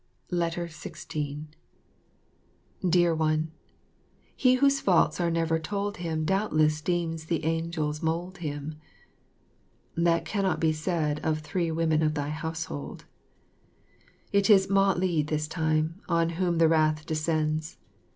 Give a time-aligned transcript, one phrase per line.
[0.35, 1.49] 16
[2.89, 3.51] Dear One,
[4.35, 8.77] "He whose faults are never told him Doubtless deems the angels mould him."
[9.95, 13.05] That cannot be said of three women of thy household.
[14.33, 17.77] It is Mah li this time on whom the wrath descends.